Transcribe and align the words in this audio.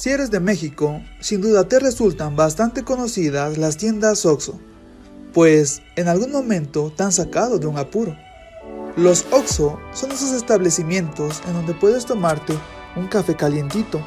Si 0.00 0.08
eres 0.08 0.30
de 0.30 0.40
México, 0.40 1.02
sin 1.20 1.42
duda 1.42 1.68
te 1.68 1.78
resultan 1.78 2.34
bastante 2.34 2.84
conocidas 2.84 3.58
las 3.58 3.76
tiendas 3.76 4.24
OXO, 4.24 4.58
pues 5.34 5.82
en 5.94 6.08
algún 6.08 6.32
momento 6.32 6.90
te 6.96 7.02
han 7.02 7.12
sacado 7.12 7.58
de 7.58 7.66
un 7.66 7.76
apuro. 7.76 8.16
Los 8.96 9.26
OXO 9.30 9.78
son 9.92 10.10
esos 10.10 10.32
establecimientos 10.32 11.42
en 11.46 11.52
donde 11.52 11.74
puedes 11.74 12.06
tomarte 12.06 12.54
un 12.96 13.08
café 13.08 13.36
calientito, 13.36 14.00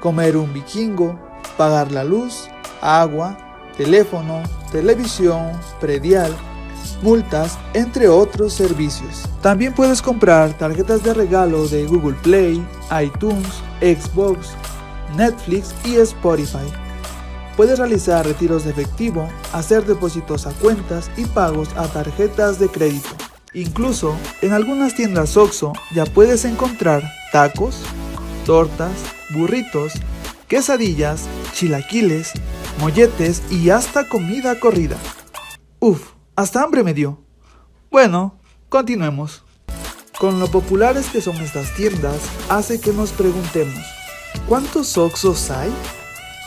comer 0.00 0.36
un 0.36 0.52
vikingo, 0.52 1.18
pagar 1.56 1.90
la 1.90 2.04
luz, 2.04 2.48
agua, 2.80 3.36
teléfono, 3.76 4.40
televisión, 4.70 5.50
predial, 5.80 6.32
multas, 7.02 7.58
entre 7.72 8.06
otros 8.06 8.52
servicios. 8.52 9.28
También 9.42 9.74
puedes 9.74 10.00
comprar 10.00 10.56
tarjetas 10.56 11.02
de 11.02 11.12
regalo 11.12 11.66
de 11.66 11.86
Google 11.86 12.16
Play, 12.22 12.64
iTunes, 13.02 13.48
Xbox, 13.80 14.54
Netflix 15.16 15.74
y 15.84 15.96
Spotify. 15.96 16.66
Puedes 17.56 17.78
realizar 17.78 18.26
retiros 18.26 18.64
de 18.64 18.70
efectivo, 18.70 19.28
hacer 19.52 19.84
depósitos 19.84 20.46
a 20.46 20.52
cuentas 20.52 21.10
y 21.16 21.24
pagos 21.26 21.68
a 21.76 21.86
tarjetas 21.86 22.58
de 22.58 22.68
crédito. 22.68 23.10
Incluso 23.52 24.16
en 24.42 24.52
algunas 24.52 24.94
tiendas 24.94 25.36
OXO 25.36 25.72
ya 25.94 26.04
puedes 26.04 26.44
encontrar 26.44 27.04
tacos, 27.32 27.82
tortas, 28.44 28.92
burritos, 29.30 29.92
quesadillas, 30.48 31.26
chilaquiles, 31.52 32.32
molletes 32.80 33.42
y 33.50 33.70
hasta 33.70 34.08
comida 34.08 34.58
corrida. 34.58 34.96
Uf, 35.78 36.10
hasta 36.34 36.62
hambre 36.62 36.82
me 36.82 36.94
dio. 36.94 37.22
Bueno, 37.90 38.40
continuemos. 38.68 39.44
Con 40.18 40.40
lo 40.40 40.48
populares 40.48 41.06
que 41.10 41.20
son 41.20 41.36
estas 41.36 41.74
tiendas, 41.74 42.18
hace 42.48 42.80
que 42.80 42.92
nos 42.92 43.12
preguntemos, 43.12 43.84
¿cuántos 44.48 44.96
Oxos 44.98 45.50
hay? 45.50 45.72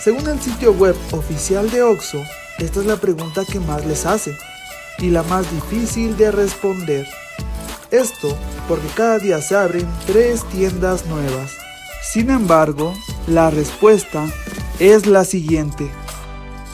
Según 0.00 0.28
el 0.28 0.40
sitio 0.40 0.72
web 0.72 0.96
oficial 1.12 1.70
de 1.70 1.82
Oxo, 1.82 2.22
esta 2.58 2.80
es 2.80 2.86
la 2.86 2.96
pregunta 2.96 3.44
que 3.44 3.60
más 3.60 3.84
les 3.86 4.06
hace 4.06 4.36
y 4.98 5.10
la 5.10 5.22
más 5.24 5.50
difícil 5.50 6.16
de 6.16 6.30
responder. 6.30 7.06
Esto 7.90 8.36
porque 8.68 8.88
cada 8.94 9.18
día 9.18 9.40
se 9.40 9.56
abren 9.56 9.86
tres 10.06 10.44
tiendas 10.44 11.06
nuevas. 11.06 11.52
Sin 12.02 12.30
embargo, 12.30 12.94
la 13.26 13.50
respuesta 13.50 14.26
es 14.78 15.06
la 15.06 15.24
siguiente. 15.24 15.90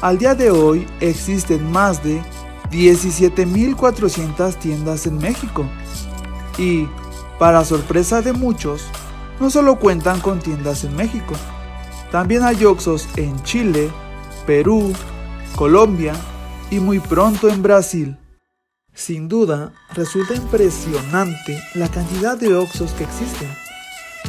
Al 0.00 0.18
día 0.18 0.34
de 0.34 0.50
hoy 0.50 0.86
existen 1.00 1.70
más 1.70 2.02
de 2.02 2.22
17.400 2.70 4.58
tiendas 4.58 5.06
en 5.06 5.18
México. 5.18 5.66
Y, 6.58 6.88
para 7.38 7.64
sorpresa 7.64 8.20
de 8.20 8.32
muchos, 8.32 8.82
no 9.40 9.50
solo 9.50 9.78
cuentan 9.78 10.20
con 10.20 10.40
tiendas 10.40 10.84
en 10.84 10.96
México, 10.96 11.34
también 12.10 12.44
hay 12.44 12.64
Oxos 12.64 13.08
en 13.16 13.42
Chile, 13.42 13.90
Perú, 14.46 14.92
Colombia 15.56 16.14
y 16.70 16.78
muy 16.78 17.00
pronto 17.00 17.48
en 17.48 17.62
Brasil. 17.62 18.16
Sin 18.94 19.28
duda, 19.28 19.72
resulta 19.94 20.34
impresionante 20.34 21.60
la 21.74 21.88
cantidad 21.88 22.38
de 22.38 22.54
Oxos 22.54 22.92
que 22.92 23.04
existen. 23.04 23.48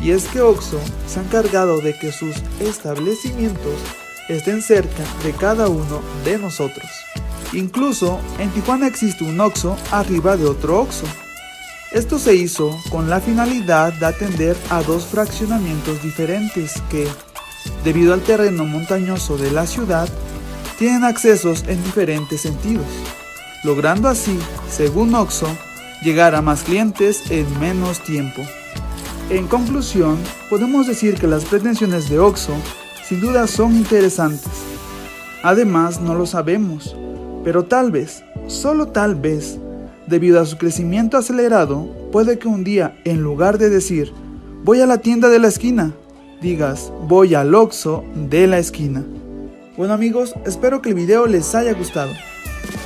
Y 0.02 0.11
es 0.11 0.28
que 0.28 0.42
Oxo 0.42 0.80
se 1.08 1.20
ha 1.20 1.23
encargado 1.23 1.80
de 1.80 1.98
que 1.98 2.11
sus 2.11 2.36
establecimientos 2.59 3.76
estén 4.28 4.61
cerca 4.61 5.03
de 5.23 5.33
cada 5.33 5.67
uno 5.67 6.02
de 6.23 6.39
nosotros. 6.39 6.89
Incluso 7.53 8.20
en 8.39 8.50
Tijuana 8.50 8.88
existe 8.88 9.23
un 9.23 9.39
Oxo 9.39 9.78
arriba 9.92 10.36
de 10.36 10.45
otro 10.45 10.81
Oxo. 10.81 11.06
Esto 11.96 12.20
se 12.20 12.36
hizo 12.36 12.78
con 12.90 13.10
la 13.10 13.22
finalidad 13.22 13.94
de 13.94 14.06
atender 14.06 14.58
a 14.70 14.84
dos 14.84 15.06
fraccionamientos 15.06 16.04
diferentes 16.04 16.74
que, 16.90 17.08
debido 17.86 18.14
al 18.14 18.20
terreno 18.20 18.66
montañoso 18.66 19.38
de 19.38 19.50
la 19.50 19.66
ciudad, 19.66 20.10
tienen 20.78 21.06
accesos 21.06 21.64
en 21.70 21.82
diferentes 21.86 22.42
sentidos, 22.42 22.86
logrando 23.64 24.10
así, 24.10 24.38
según 24.70 25.16
Oxo, 25.16 25.48
llegar 26.04 26.36
a 26.36 26.42
más 26.42 26.64
clientes 26.64 27.32
en 27.32 27.48
menos 27.61 28.04
tiempo. 28.04 28.42
En 29.30 29.48
conclusión, 29.48 30.17
podemos 30.50 30.88
decir 30.88 31.16
que 31.16 31.28
las 31.28 31.45
pretensiones 31.45 32.10
de 32.10 32.20
Oxo 32.20 32.55
sin 33.08 33.22
duda 33.22 33.48
son 33.48 33.73
interesantes. 33.73 34.52
Además, 35.44 36.02
no 36.02 36.14
lo 36.14 36.26
sabemos, 36.26 36.94
pero 37.45 37.64
tal 37.64 37.92
vez, 37.92 38.22
solo 38.48 38.88
tal 38.88 39.16
vez, 39.16 39.60
debido 40.08 40.39
a 40.39 40.45
su 40.45 40.58
crecimiento 40.58 41.17
acelerado, 41.17 41.88
puede 42.11 42.38
que 42.39 42.48
un 42.48 42.64
día, 42.64 42.99
en 43.05 43.21
lugar 43.21 43.58
de 43.58 43.70
decir, 43.70 44.11
voy 44.64 44.82
a 44.82 44.86
la 44.86 44.99
tienda 44.99 45.30
de 45.30 45.39
la 45.39 45.48
esquina, 45.48 45.93
digas, 46.42 46.92
voy 47.08 47.36
al 47.36 47.54
Oxo 47.55 48.04
de 48.16 48.48
la 48.48 48.60
esquina. 48.60 49.04
Bueno 49.77 49.93
amigos, 49.93 50.33
espero 50.45 50.82
que 50.82 50.89
el 50.89 50.95
video 50.95 51.27
les 51.27 51.54
haya 51.55 51.73
gustado. 51.73 52.14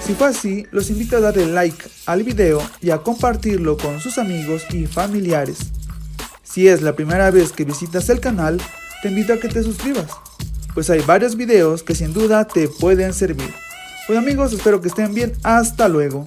Si 0.05 0.13
fue 0.13 0.27
así, 0.27 0.65
los 0.71 0.89
invito 0.89 1.17
a 1.17 1.19
darle 1.19 1.45
like 1.45 1.85
al 2.05 2.23
video 2.23 2.61
y 2.81 2.89
a 2.89 2.97
compartirlo 2.99 3.77
con 3.77 3.99
sus 3.99 4.17
amigos 4.17 4.63
y 4.71 4.87
familiares. 4.87 5.59
Si 6.41 6.67
es 6.67 6.81
la 6.81 6.95
primera 6.95 7.29
vez 7.29 7.51
que 7.51 7.63
visitas 7.63 8.09
el 8.09 8.19
canal, 8.19 8.59
te 9.03 9.09
invito 9.09 9.33
a 9.33 9.37
que 9.37 9.47
te 9.47 9.61
suscribas, 9.61 10.09
pues 10.73 10.89
hay 10.89 11.01
varios 11.01 11.35
videos 11.35 11.83
que 11.83 11.95
sin 11.95 12.13
duda 12.13 12.47
te 12.47 12.67
pueden 12.67 13.13
servir. 13.13 13.53
Bueno 14.07 14.21
amigos, 14.21 14.51
espero 14.51 14.81
que 14.81 14.87
estén 14.87 15.13
bien, 15.13 15.33
hasta 15.43 15.87
luego. 15.87 16.25